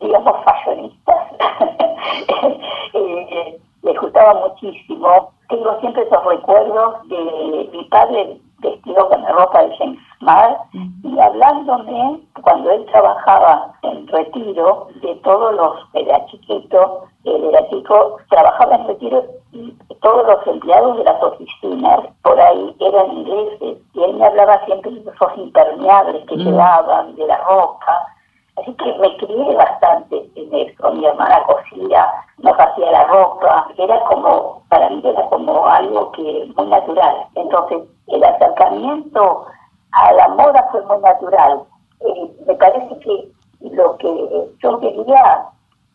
digamos, 0.00 0.44
fashionistas. 0.44 1.16
Eh, 2.94 3.58
les 3.86 4.00
gustaba 4.00 4.34
muchísimo. 4.34 5.30
Tengo 5.48 5.78
siempre 5.80 6.02
esos 6.02 6.24
recuerdos 6.24 7.08
de 7.08 7.70
mi 7.72 7.84
padre 7.84 8.40
vestido 8.58 9.08
con 9.08 9.22
la 9.22 9.30
ropa 9.30 9.62
de 9.62 9.76
James 9.76 9.98
Smart 10.18 10.58
y 11.04 11.18
hablándome 11.18 12.20
cuando 12.42 12.70
él 12.72 12.84
trabajaba 12.86 13.72
en 13.82 14.08
retiro 14.08 14.88
de 15.02 15.14
todos 15.16 15.54
los, 15.54 15.76
era 15.94 16.24
chiquito, 16.26 17.04
él 17.24 17.44
era 17.44 17.68
chico, 17.68 18.16
trabajaba 18.28 18.74
en 18.76 18.88
retiro 18.88 19.24
y 19.52 19.72
todos 20.00 20.26
los 20.26 20.46
empleados 20.46 20.98
de 20.98 21.04
las 21.04 21.22
oficinas 21.22 22.00
por 22.22 22.40
ahí 22.40 22.74
eran 22.80 23.12
ingleses 23.12 23.78
y 23.94 24.02
él 24.02 24.14
me 24.14 24.26
hablaba 24.26 24.64
siempre 24.64 24.90
de 24.90 25.10
esos 25.10 25.36
impermeables 25.36 26.26
que 26.26 26.36
mm. 26.36 26.40
llevaban, 26.40 27.14
de 27.14 27.26
la 27.26 27.36
ropa. 27.38 28.15
Así 28.56 28.74
que 28.74 28.98
me 28.98 29.16
crié 29.18 29.54
bastante 29.54 30.30
en 30.34 30.54
eso. 30.54 30.92
Mi 30.92 31.04
hermana 31.04 31.42
cosía, 31.44 32.10
nos 32.38 32.58
hacía 32.58 32.90
la 32.90 33.04
ropa. 33.04 33.68
Era 33.76 34.00
como, 34.00 34.62
para 34.68 34.88
mí 34.88 35.02
era 35.04 35.22
como 35.28 35.66
algo 35.66 36.12
que 36.12 36.50
muy 36.56 36.66
natural. 36.66 37.26
Entonces, 37.34 37.82
el 38.06 38.24
acercamiento 38.24 39.46
a 39.92 40.12
la 40.12 40.28
moda 40.28 40.68
fue 40.72 40.82
muy 40.86 40.98
natural. 40.98 41.62
Eh, 42.00 42.30
me 42.46 42.54
parece 42.54 42.98
que 43.00 43.28
lo 43.60 43.96
que 43.96 44.50
yo 44.62 44.80
quería 44.80 45.46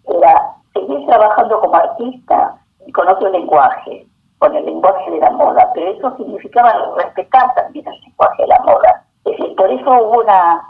era 0.06 0.56
seguir 0.74 1.06
trabajando 1.08 1.60
como 1.62 1.76
artista 1.76 2.58
con 2.94 3.08
otro 3.08 3.30
lenguaje, 3.30 4.06
con 4.40 4.56
el 4.56 4.66
lenguaje 4.66 5.12
de 5.12 5.20
la 5.20 5.32
moda, 5.32 5.70
pero 5.74 5.92
eso 5.92 6.16
significaba 6.18 6.74
respetar 6.98 7.54
también 7.56 7.88
el 7.88 8.02
lenguaje 8.02 8.42
de 8.42 8.48
la 8.48 8.60
moda. 8.60 9.06
Es 9.26 9.38
decir, 9.38 9.56
por 9.56 9.70
eso 9.70 9.90
hubo 9.92 10.22
una, 10.22 10.64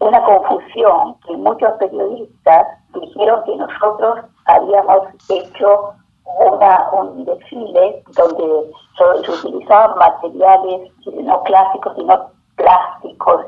una 0.00 0.22
confusión 0.24 1.16
que 1.26 1.36
muchos 1.36 1.72
periodistas 1.74 2.66
dijeron 2.94 3.44
que 3.44 3.56
nosotros 3.56 4.24
habíamos 4.46 5.08
hecho 5.28 5.92
una, 6.24 6.90
un 6.92 7.24
desfile 7.24 8.02
donde 8.16 8.70
se 8.96 9.30
utilizaban 9.30 9.98
materiales 9.98 10.90
no 11.06 11.42
clásicos, 11.44 11.94
sino 11.96 12.30
plásticos. 12.56 13.46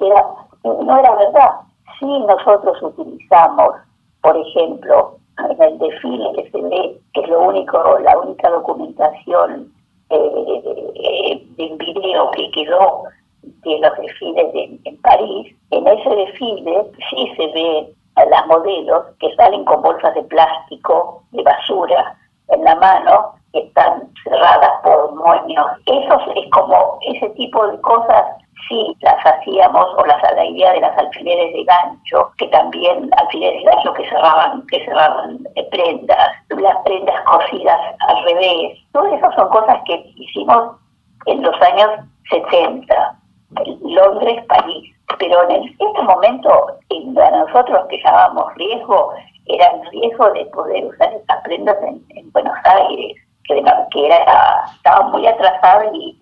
Era, 0.00 0.26
no 0.64 0.98
era 0.98 1.14
verdad. 1.14 1.50
Sí 1.98 2.20
nosotros 2.20 2.82
utilizamos, 2.82 3.74
por 4.22 4.36
ejemplo, 4.36 5.16
en 5.50 5.62
el 5.62 5.78
desfile 5.78 6.32
que 6.34 6.50
se 6.50 6.62
ve, 6.62 7.00
que 7.14 7.20
es 7.20 7.28
lo 7.28 7.40
único, 7.40 7.98
la 8.00 8.18
única 8.18 8.50
documentación 8.50 9.72
eh, 10.10 11.46
de 11.56 11.76
video 11.76 12.30
que 12.32 12.50
quedó 12.50 13.04
de 13.42 13.78
los 13.78 13.96
desfiles 13.98 14.46
en 14.84 14.96
París, 15.02 15.56
en 15.70 15.86
ese 15.86 16.10
desfile 16.10 16.90
sí 17.08 17.32
se 17.36 17.46
ve 17.48 17.94
a 18.16 18.24
las 18.26 18.46
modelos 18.46 19.04
que 19.18 19.34
salen 19.36 19.64
con 19.64 19.82
bolsas 19.82 20.14
de 20.14 20.22
plástico, 20.24 21.22
de 21.30 21.42
basura, 21.42 22.16
en 22.48 22.64
la 22.64 22.74
mano, 22.76 23.34
que 23.52 23.60
están 23.60 24.08
cerradas 24.24 24.70
por 24.82 25.14
moños. 25.14 25.66
Eso 25.86 26.20
es 26.36 26.50
como 26.50 26.98
ese 27.02 27.28
tipo 27.30 27.66
de 27.66 27.80
cosas 27.80 28.24
sí 28.68 28.96
las 29.00 29.24
hacíamos 29.24 29.86
o 29.96 30.04
las 30.06 30.22
la 30.22 30.44
idea 30.44 30.72
de 30.72 30.80
las 30.80 30.96
alfileres 30.98 31.52
de 31.52 31.64
gancho 31.64 32.30
que 32.36 32.46
también 32.48 33.10
alfileres 33.16 33.64
de 33.64 33.70
gancho 33.70 33.94
que 33.94 34.08
cerraban 34.08 34.66
que 34.66 34.84
cerraban 34.84 35.38
eh, 35.54 35.66
prendas 35.70 36.28
las 36.50 36.76
prendas 36.84 37.20
cosidas 37.22 37.80
al 38.06 38.22
revés 38.24 38.78
todas 38.92 39.14
esas 39.14 39.34
son 39.34 39.48
cosas 39.48 39.78
que 39.86 40.04
hicimos 40.14 40.76
en 41.24 41.42
los 41.42 41.60
años 41.62 41.90
70 42.30 43.19
Londres 43.82 44.44
París 44.46 44.94
pero 45.18 45.50
en 45.50 45.64
este 45.64 46.02
momento 46.02 46.78
para 47.14 47.44
nosotros 47.44 47.86
que 47.88 47.98
llamábamos 48.02 48.54
riesgo 48.54 49.12
era 49.46 49.66
el 49.66 49.90
riesgo 49.90 50.30
de 50.30 50.46
poder 50.46 50.84
usar 50.86 51.12
esas 51.12 51.42
prendas 51.42 51.76
en, 51.82 52.30
Buenos 52.32 52.56
Aires, 52.64 53.16
que, 53.44 53.62
que 53.90 54.06
era, 54.06 54.64
estaba 54.76 55.08
muy 55.08 55.26
atrasada 55.26 55.84
y, 55.92 56.16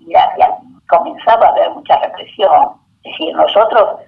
comenzaba 0.89 1.47
a 1.47 1.51
haber 1.51 1.71
mucha 1.71 1.99
represión. 1.99 2.71
Es 3.05 3.13
decir, 3.13 3.37
nosotros 3.37 4.01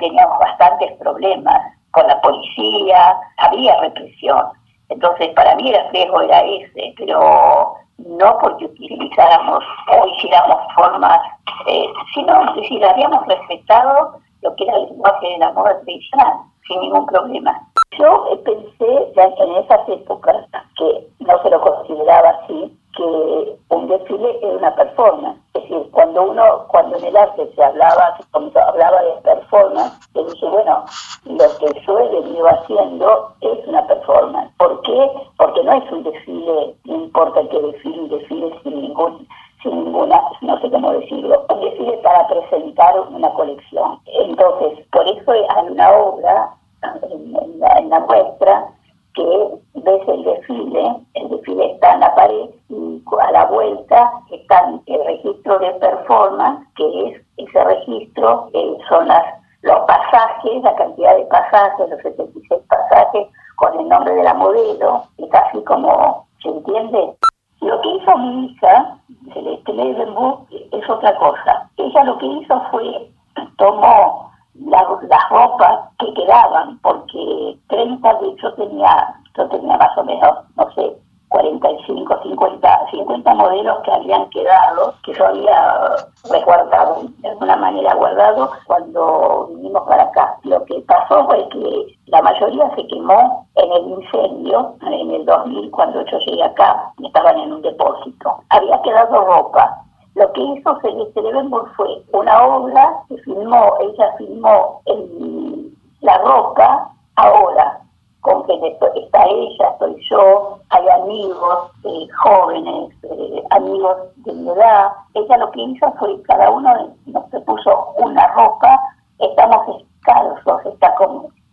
teníamos 0.00 0.38
bastantes 0.38 0.92
problemas 0.92 1.60
con 1.90 2.06
la 2.06 2.18
policía, 2.22 3.14
había 3.36 3.78
represión. 3.80 4.46
Entonces, 4.92 5.28
para 5.30 5.54
mí 5.56 5.72
el 5.72 5.90
riesgo 5.90 6.20
era 6.20 6.40
ese, 6.42 6.94
pero 6.98 7.74
no 7.98 8.38
porque 8.40 8.66
utilizáramos 8.66 9.64
o 9.88 10.06
hiciéramos 10.08 10.58
formas, 10.74 11.18
eh, 11.66 11.86
sino, 12.14 12.54
decir, 12.54 12.84
habíamos 12.84 13.26
respetado 13.26 14.18
lo 14.42 14.54
que 14.56 14.64
era 14.64 14.76
el 14.76 14.86
lenguaje 14.86 15.28
de 15.28 15.38
la 15.38 15.52
moda 15.52 15.80
tradicional, 15.80 16.34
sin 16.68 16.80
ningún 16.80 17.06
problema. 17.06 17.58
Yo 17.98 18.38
pensé 18.44 19.12
ya 19.16 19.24
en 19.24 19.56
esas 19.56 19.88
épocas 19.88 20.36
que 20.76 21.06
no 21.20 21.42
se 21.42 21.50
lo 21.50 21.60
consideraba 21.60 22.30
así, 22.42 22.76
que 22.96 23.56
un 23.68 23.88
desfile 23.88 24.38
era 24.42 24.56
una 24.56 24.74
performance. 24.74 25.38
Es 25.54 25.62
decir, 25.62 25.90
cuando 25.92 26.30
uno, 26.30 26.66
cuando 26.68 26.96
en 26.96 27.04
el 27.04 27.16
arte 27.16 27.50
se 27.54 27.62
hablaba, 27.62 28.18
se 28.18 28.60
hablaba 28.60 29.02
de 29.02 29.12
performance, 29.22 30.08
le 30.14 30.24
dije, 30.24 30.46
bueno, 30.46 30.84
lo 31.24 31.58
que 31.58 31.80
yo 31.86 31.98
he 31.98 32.08
venido 32.08 32.46
haciendo 32.48 33.32
es 33.40 33.66
una 33.66 33.86
performance. 33.86 34.52
¿Por 34.58 34.80
qué? 34.82 35.10
Porque 35.38 35.62
no 35.64 35.72
es 35.72 35.92
un 35.92 36.02
desfile, 36.02 36.74
no 36.84 36.94
importa 36.94 37.40
qué 37.50 37.60
desfile, 37.60 38.00
un 38.00 38.08
desfile 38.08 38.60
sin 38.62 38.82
ningún 38.82 39.28
sin 39.62 39.84
ninguna, 39.84 40.20
no 40.40 40.60
sé 40.60 40.70
cómo 40.70 40.92
decirlo, 40.92 41.46
un 41.48 41.60
desfile 41.60 41.96
para 41.98 42.26
presentar 42.26 42.98
una 43.00 43.30
colección. 43.30 44.00
Entonces, 44.06 44.84
por 44.90 45.06
eso 45.06 45.32
hay 45.32 45.68
una 45.70 45.90
obra 45.92 46.50
en, 46.82 47.60
la, 47.60 48.00
muestra 48.00 48.66
que 49.14 49.48
ves 49.74 50.08
el 50.08 50.24
desfile, 50.24 50.96
el 51.14 51.28
desfile 51.28 51.72
está 51.72 51.94
en 51.94 52.00
la 52.00 52.14
pared 52.14 52.50
y 52.68 53.02
a 53.20 53.30
la 53.30 53.44
vuelta 53.46 54.12
está 54.30 54.72
el 54.86 55.04
registro 55.04 55.58
de 55.58 55.70
performance, 55.72 56.66
que 56.76 57.08
es 57.08 57.22
ese 57.36 57.64
registro, 57.64 58.48
eh, 58.54 58.78
son 58.88 59.06
las, 59.08 59.24
los 59.62 59.78
pasajes, 59.80 60.62
la 60.62 60.74
cantidad 60.74 61.16
de 61.16 61.24
pasajes, 61.26 61.90
los 61.90 62.00
76 62.00 62.62
pasajes 62.68 63.28
con 63.56 63.78
el 63.78 63.88
nombre 63.88 64.14
de 64.14 64.22
la 64.22 64.34
modelo, 64.34 65.04
es 65.18 65.32
así 65.34 65.62
como, 65.64 66.26
¿se 66.42 66.48
entiende? 66.48 67.14
Lo 67.60 67.80
que 67.80 67.88
hizo 67.90 68.18
mi 68.18 68.46
hija, 68.46 68.98
Celeste 69.32 69.72
Leidenburg, 69.72 70.46
es 70.50 70.90
otra 70.90 71.14
cosa. 71.16 71.70
Ella 71.92 72.04
lo 72.04 72.16
que 72.16 72.26
hizo 72.26 72.62
fue, 72.70 73.10
tomó 73.58 74.30
las 74.54 75.28
ropas 75.28 75.90
que 75.98 76.14
quedaban, 76.14 76.78
porque 76.78 77.58
30 77.68 78.14
de 78.14 78.36
yo 78.36 78.54
tenía, 78.54 79.14
yo 79.36 79.46
tenía 79.48 79.76
más 79.76 79.98
o 79.98 80.04
menos, 80.04 80.38
no 80.56 80.70
sé, 80.72 80.96
45, 81.28 82.22
50, 82.22 82.86
50 82.92 83.34
modelos 83.34 83.78
que 83.84 83.92
habían 83.92 84.28
quedado, 84.30 84.94
que 85.04 85.12
yo 85.12 85.26
había 85.26 85.96
resguardado, 86.30 87.02
de 87.18 87.28
alguna 87.28 87.56
manera 87.56 87.94
guardado 87.94 88.50
cuando 88.66 89.48
vinimos 89.50 89.82
para 89.82 90.04
acá. 90.04 90.36
Lo 90.44 90.64
que 90.64 90.80
pasó 90.88 91.26
fue 91.26 91.46
que 91.50 91.98
la 92.06 92.22
mayoría 92.22 92.74
se 92.74 92.86
quemó 92.86 93.46
en 93.56 93.70
el 93.70 93.88
incendio, 94.00 94.76
en 94.80 95.10
el 95.10 95.26
2000, 95.26 95.70
cuando 95.70 96.02
yo 96.06 96.18
llegué 96.20 96.42
acá, 96.42 96.90
estaban 97.04 97.38
en 97.38 97.52
un 97.52 97.60
depósito. 97.60 98.38
Había 98.48 98.80
quedado 98.80 99.24
ropa, 99.26 99.84
lo 100.14 100.32
que 100.32 100.40
hizo 100.40 100.78
Celeste 100.80 101.22
Levenburg 101.22 101.72
fue 101.74 102.02
una 102.12 102.42
obra 102.42 103.02
que 103.08 103.16
filmó, 103.18 103.74
ella 103.80 104.14
filmó 104.18 104.82
en 104.86 105.74
la 106.00 106.18
ropa 106.18 106.90
ahora, 107.16 107.80
con 108.20 108.44
que 108.44 108.54
está 108.94 109.24
ella, 109.24 109.68
estoy 109.70 109.96
yo, 110.10 110.58
hay 110.70 110.88
amigos 110.88 111.70
eh, 111.84 112.06
jóvenes, 112.22 112.94
eh, 113.02 113.42
amigos 113.50 113.96
de 114.16 114.32
mi 114.32 114.48
edad. 114.50 114.92
Ella 115.14 115.38
lo 115.38 115.50
que 115.50 115.62
hizo 115.62 115.92
fue, 115.98 116.22
cada 116.22 116.50
uno 116.50 116.94
nos 117.06 117.24
puso 117.44 117.94
una 117.98 118.26
ropa, 118.28 118.78
estamos 119.18 119.66
descalzos, 119.66 120.66
está 120.66 120.94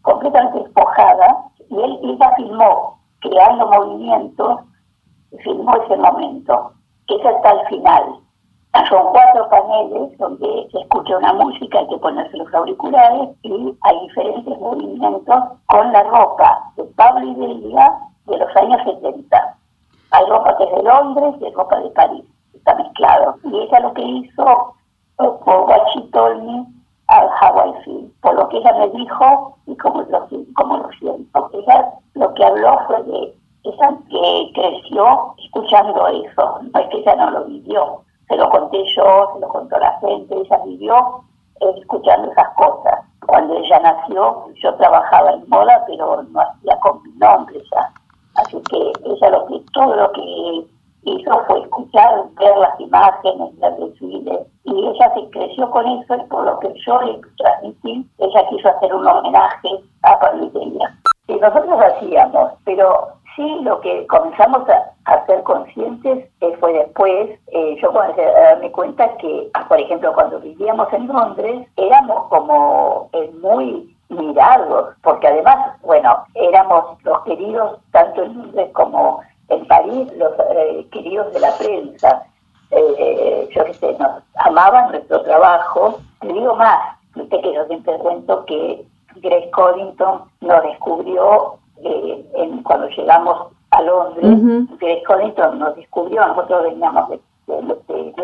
completamente 0.03 0.59
despojada, 0.59 1.45
y 1.69 1.81
él, 1.81 1.99
ella 2.03 2.33
filmó, 2.35 2.99
creando 3.21 3.67
movimientos, 3.67 4.59
filmó 5.43 5.75
ese 5.83 5.97
momento, 5.97 6.73
que 7.07 7.15
es 7.15 7.25
hasta 7.25 7.51
el 7.51 7.67
final. 7.67 8.19
Son 8.89 9.11
cuatro 9.11 9.49
paneles 9.49 10.17
donde 10.17 10.67
se 10.71 10.79
escucha 10.79 11.17
una 11.17 11.33
música, 11.33 11.79
hay 11.79 11.87
que 11.87 11.97
ponerse 11.97 12.37
los 12.37 12.53
auriculares 12.53 13.29
y 13.43 13.75
hay 13.81 13.99
diferentes 14.01 14.59
movimientos 14.59 15.43
con 15.67 15.91
la 15.91 16.03
ropa 16.03 16.71
de 16.75 16.83
Pablo 16.95 17.27
y 17.27 17.35
Delia 17.35 17.93
de 18.25 18.37
los 18.37 18.55
años 18.55 18.81
70. 18.83 19.57
Hay 20.11 20.25
ropa 20.25 20.57
que 20.57 20.63
es 20.63 20.71
de 20.71 20.83
Londres 20.83 21.35
y 21.39 21.45
hay 21.45 21.53
ropa 21.53 21.79
de 21.79 21.89
París, 21.91 22.23
está 22.53 22.75
mezclado. 22.75 23.35
Y 23.43 23.59
ella 23.59 23.79
lo 23.79 23.93
que 23.93 24.01
hizo 24.01 24.73
fue 25.17 25.61
what 25.61 25.81
she 25.93 26.01
told 26.11 26.43
me 26.43 26.65
how 27.09 27.57
I 27.57 27.83
feel, 27.83 28.11
por 28.21 28.35
lo 28.35 28.47
que 28.49 28.57
ella 28.57 28.73
me 28.73 28.89
dijo 28.89 29.57
y 29.65 29.75
cómo 29.77 30.01
lo, 30.03 30.27
cómo 30.55 30.77
lo 30.77 30.89
siento. 30.99 31.49
Ella 31.53 31.91
lo 32.13 32.33
que 32.35 32.45
habló 32.45 32.79
fue 32.87 33.03
de 33.03 33.35
ella 33.63 33.97
que 34.09 34.51
creció 34.53 35.35
escuchando 35.43 36.07
eso, 36.07 36.59
no 36.71 36.79
es 36.79 36.87
que 36.89 36.97
ella 36.99 37.15
no 37.15 37.31
lo 37.31 37.45
vivió, 37.45 38.01
se 38.29 38.37
lo 38.37 38.49
conté 38.49 38.77
yo, 38.95 39.31
se 39.33 39.39
lo 39.39 39.47
contó 39.49 39.77
la 39.77 39.99
gente, 39.99 40.35
ella 40.35 40.59
vivió 40.65 41.23
escuchando 41.77 42.31
esas 42.31 42.49
cosas. 42.55 42.99
Cuando 43.25 43.55
ella 43.57 43.79
nació, 43.79 44.45
yo 44.55 44.73
trabajaba 44.75 45.31
en 45.31 45.49
moda, 45.49 45.83
pero 45.87 46.23
no 46.23 46.39
hacía 46.39 46.77
con 46.79 47.03
mi 47.03 47.11
nombre 47.17 47.59
ya. 47.71 47.91
Así 48.35 48.61
que 48.69 48.91
ella 49.05 49.29
lo 49.31 49.45
que, 49.47 49.61
todo 49.73 49.95
lo 49.95 50.11
que 50.13 50.65
hizo 51.03 51.43
fue 51.47 51.61
escuchar, 51.61 52.23
ver 52.39 52.57
las 52.57 52.79
imágenes, 52.79 53.59
ver 53.59 53.75
desfiles, 53.77 54.47
y 54.63 54.87
ella 54.87 55.13
se 55.13 55.29
creció 55.31 55.69
con 55.71 55.85
eso 55.87 56.15
y 56.15 56.23
por 56.27 56.45
lo 56.45 56.59
que 56.59 56.73
yo 56.85 57.01
le 57.01 57.19
transmití, 57.37 58.07
ella 58.19 58.49
quiso 58.49 58.69
hacer 58.69 58.93
un 58.93 59.07
homenaje 59.07 59.69
a 60.03 60.19
Pablo 60.19 60.49
Y 61.27 61.33
nosotros 61.33 61.81
hacíamos, 61.81 62.51
pero 62.65 63.19
sí 63.35 63.57
lo 63.61 63.79
que 63.81 64.05
comenzamos 64.07 64.67
a, 64.69 65.25
ser 65.25 65.41
conscientes 65.43 66.29
eh, 66.41 66.57
fue 66.59 66.73
después, 66.73 67.39
eh, 67.47 67.77
yo 67.81 67.91
comencé 67.91 68.23
a 68.23 68.31
darme 68.31 68.71
cuenta 68.99 69.17
que, 69.17 69.51
por 69.67 69.79
ejemplo, 69.79 70.13
cuando 70.13 70.39
vivíamos 70.39 70.91
en 70.93 71.07
Londres, 71.07 71.67
éramos 71.77 72.27
como 72.27 73.09
eh, 73.13 73.31
muy 73.41 73.95
mirados, 74.09 74.95
porque 75.03 75.27
además, 75.27 75.77
bueno, 75.81 76.23
éramos 76.35 77.01
los 77.03 77.21
queridos, 77.23 77.79
tanto 77.91 78.23
en 78.23 78.37
Londres 78.37 78.69
como 78.73 79.21
en 79.49 79.65
París, 79.67 80.11
los 80.17 80.31
queridos 80.91 81.33
de 81.33 81.39
la 81.39 81.51
prensa. 81.57 82.23
yo 82.71 83.65
qué 83.65 83.73
sé, 83.73 83.95
nos 83.99 84.23
amaban 84.35 84.91
nuestro 84.91 85.21
trabajo. 85.21 85.99
Te 86.21 86.27
digo 86.27 86.55
más, 86.55 86.97
usted 87.15 87.41
que 87.41 87.53
yo 87.53 87.65
siempre 87.67 87.97
cuento 87.99 88.45
que 88.45 88.85
Grace 89.15 89.49
Coddington 89.51 90.23
nos 90.41 90.63
descubrió 90.63 91.55
eh, 91.83 92.25
en, 92.35 92.63
cuando 92.63 92.87
llegamos 92.89 93.47
a 93.71 93.81
Londres, 93.81 94.25
uh 94.25 94.67
nos 95.55 95.75
descubrió, 95.75 96.27
nosotros 96.27 96.63
veníamos 96.63 97.09
de, 97.09 97.19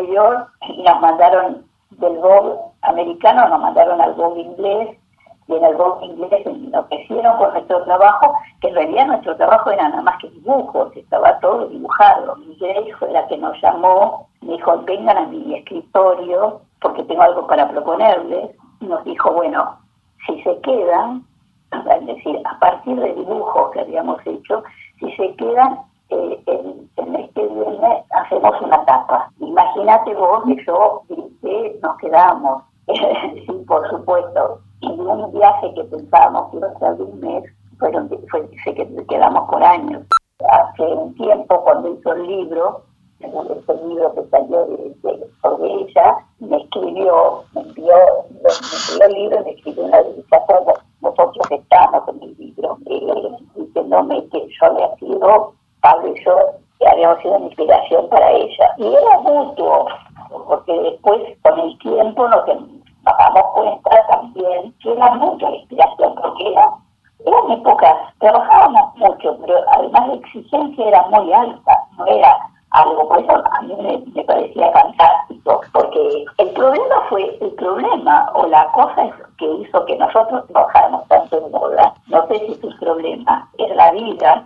Y 0.08 0.82
nos 0.82 1.00
mandaron 1.00 1.64
del 1.90 2.16
Vogue 2.18 2.54
americano, 2.82 3.48
nos 3.48 3.60
mandaron 3.60 4.00
al 4.00 4.14
Vogue 4.14 4.40
inglés 4.40 4.96
y 5.48 5.54
en 5.54 5.64
el 5.64 5.76
Vogue 5.76 6.06
inglés 6.06 6.46
nos 6.46 6.84
ofrecieron 6.84 7.36
con 7.38 7.52
nuestro 7.52 7.84
trabajo, 7.84 8.34
que 8.60 8.68
en 8.68 8.74
realidad 8.74 9.06
nuestro 9.06 9.36
trabajo 9.36 9.70
era 9.70 9.88
nada 9.88 10.02
más 10.02 10.18
que 10.20 10.28
dibujos, 10.30 10.96
estaba 10.96 11.38
todo 11.40 11.66
dibujado. 11.68 12.36
Grace 12.58 12.92
fue 12.98 13.10
la 13.12 13.26
que 13.28 13.38
nos 13.38 13.60
llamó, 13.62 14.26
dijo, 14.40 14.82
vengan 14.82 15.18
a 15.18 15.26
mi 15.26 15.54
escritorio 15.54 16.60
porque 16.80 17.04
tengo 17.04 17.22
algo 17.22 17.46
para 17.46 17.68
proponerles. 17.68 18.50
Y 18.80 18.86
nos 18.86 19.04
dijo, 19.04 19.32
bueno, 19.32 19.78
si 20.26 20.42
se 20.42 20.60
quedan, 20.62 21.24
es 21.72 22.06
decir, 22.06 22.40
a 22.44 22.58
partir 22.58 22.98
de 22.98 23.14
dibujos 23.14 23.70
que 23.70 23.80
habíamos 23.80 24.18
hecho, 24.26 24.64
si 24.98 25.12
se 25.12 25.34
quedan 25.36 25.78
eh, 26.16 26.42
en, 26.96 27.16
este 27.16 27.46
viernes 27.46 28.04
hacemos 28.10 28.60
una 28.60 28.84
tapa. 28.84 29.30
Imagínate 29.40 30.14
vos 30.14 30.44
que 30.44 30.64
yo 30.64 31.02
nos 31.82 31.96
quedamos, 31.98 32.62
sí, 32.86 33.64
por 33.66 33.88
supuesto, 33.90 34.60
y 34.80 34.90
un 34.90 35.32
viaje 35.32 35.74
que 35.74 35.84
pensábamos 35.84 36.50
que 36.50 36.56
iba 36.58 36.68
a 36.68 36.78
ser 36.78 36.96
de 36.96 37.02
un 37.04 37.20
mes, 37.20 37.44
fueron, 37.78 38.08
fue, 38.30 38.48
se 38.64 38.74
quedamos 38.74 39.48
por 39.48 39.62
años. 39.62 40.02
Hace 40.50 40.82
un 40.82 41.14
tiempo, 41.14 41.62
cuando 41.64 41.92
hizo 41.92 42.12
el 42.12 42.26
libro, 42.26 42.82
ese 43.20 43.86
libro 43.86 44.14
que 44.14 44.24
salió 44.28 44.66
de, 44.66 44.94
sobre 45.42 45.72
ella, 45.72 46.18
me 46.40 46.56
escribió, 46.58 47.44
me 47.54 47.62
envió, 47.62 47.94
me 48.30 48.50
envió 48.50 49.06
el 49.06 49.12
libro 49.12 49.40
y 49.40 49.44
me 49.44 49.50
escribió 49.52 49.84
una 49.84 50.02
dedicatoria 50.02 50.74
nosotros 51.06 51.46
estamos 51.50 52.02
en 52.08 52.22
el 52.22 52.36
libro, 52.36 52.78
eh, 52.86 53.36
diciéndome 53.54 54.26
que 54.28 54.48
yo 54.48 54.66
había 54.66 54.96
sido, 54.96 55.54
Pablo 55.86 56.12
y 56.16 56.24
yo, 56.24 56.36
habíamos 56.90 57.18
sido 57.20 57.34
una 57.36 57.46
inspiración 57.46 58.08
para 58.08 58.28
ella. 58.32 58.74
Y 58.76 58.86
era 58.88 59.20
mutuo, 59.20 59.86
porque 60.48 60.72
después, 60.72 61.22
con 61.42 61.60
el 61.60 61.78
tiempo, 61.78 62.28
nos 62.28 62.44
damos 62.44 63.44
cuenta 63.54 64.06
también 64.08 64.74
que 64.82 64.92
era 64.92 65.14
mucha 65.14 65.48
inspiración, 65.48 66.14
porque 66.20 66.50
era, 66.50 66.70
eran 67.24 67.50
épocas, 67.52 67.94
trabajábamos 68.18 68.96
mucho, 68.96 69.38
pero 69.40 69.60
además 69.70 70.08
la 70.08 70.14
exigencia 70.14 70.88
era 70.88 71.02
muy 71.02 71.32
alta, 71.32 71.78
no 71.98 72.06
era 72.06 72.36
algo, 72.70 73.08
por 73.08 73.20
eso 73.20 73.44
a 73.52 73.62
mí 73.62 73.76
me, 74.12 74.24
parecía 74.24 74.72
fantástico, 74.72 75.60
porque 75.72 76.24
el 76.38 76.50
problema 76.50 76.96
fue, 77.08 77.38
el 77.40 77.52
problema 77.52 78.28
o 78.34 78.44
la 78.48 78.66
cosa 78.72 79.08
que 79.38 79.46
hizo 79.46 79.84
que 79.84 79.96
nosotros 79.96 80.44
trabajáramos 80.48 81.06
tanto 81.06 81.38
en 81.38 81.52
moda, 81.52 81.94
no 82.08 82.26
sé 82.26 82.40
si 82.40 82.52
es 82.54 82.64
un 82.64 82.76
problema, 82.80 83.48
en 83.58 83.76
la 83.76 83.92
vida, 83.92 84.44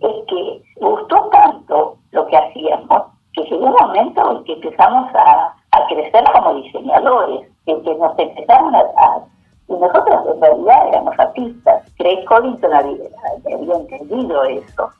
es 0.00 0.26
que 0.28 0.62
gustó 0.76 1.28
tanto 1.30 1.96
lo 2.12 2.26
que 2.26 2.36
hacíamos, 2.36 3.02
que 3.32 3.42
llegó 3.44 3.66
un 3.66 3.72
momento 3.72 4.30
en 4.32 4.44
que 4.44 4.52
empezamos 4.54 5.10
a, 5.14 5.52
crecer 5.88 6.24
como 6.32 6.54
diseñadores, 6.54 7.46
en 7.66 7.82
que 7.84 7.94
y 9.68 9.72
nosotros 9.72 10.34
en 10.34 10.40
realidad 10.40 10.88
éramos 10.88 11.18
artistas. 11.18 11.82
Craig 11.98 12.24
Collington 12.26 12.72
había 12.72 13.74
entendido 13.76 14.44
eso 14.44 14.90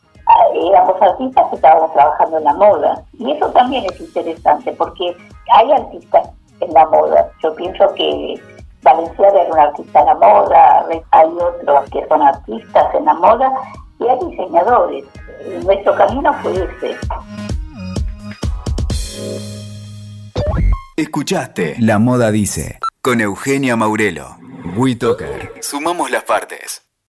éramos 0.55 1.01
artistas 1.01 1.49
que 1.51 1.57
estábamos 1.57 1.93
trabajando 1.93 2.39
en 2.39 2.45
la 2.45 2.55
moda. 2.55 3.03
Y 3.19 3.31
eso 3.33 3.49
también 3.51 3.85
es 3.87 4.01
interesante 4.01 4.73
porque 4.73 5.17
hay 5.53 5.73
artistas 5.73 6.31
en 6.61 6.73
la 6.73 6.87
moda. 6.87 7.31
Yo 7.43 7.55
pienso 7.55 7.93
que 7.95 8.41
Valenciaga 8.83 9.43
era 9.43 9.53
un 9.53 9.59
artista 9.59 10.01
en 10.01 10.07
la 10.07 10.15
moda, 10.15 10.87
hay 11.11 11.29
otros 11.29 11.91
que 11.91 12.07
son 12.09 12.23
artistas 12.23 12.95
en 12.95 13.05
la 13.05 13.15
moda 13.15 13.53
y 13.99 14.07
hay 14.07 14.19
diseñadores. 14.31 15.05
Nuestro 15.65 15.95
camino 15.95 16.33
fue 16.43 16.53
ese. 16.53 16.97
Escuchaste 20.97 21.77
La 21.79 21.99
Moda 21.99 22.31
Dice 22.31 22.79
con 23.07 23.21
Eugenia 23.21 23.77
Maurelo. 23.77 24.37
WeToker. 24.75 25.53
Sumamos 25.61 26.11
las 26.11 26.25
partes. 26.25 26.86